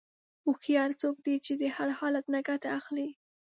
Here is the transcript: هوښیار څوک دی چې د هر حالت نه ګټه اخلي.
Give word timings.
هوښیار 0.43 0.91
څوک 1.01 1.15
دی 1.25 1.35
چې 1.45 1.53
د 1.61 1.63
هر 1.75 1.89
حالت 1.99 2.25
نه 2.33 2.39
ګټه 2.47 2.67
اخلي. 2.79 3.09